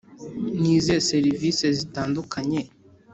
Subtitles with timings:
[0.59, 2.61] Ni izihe serivise zitandukanye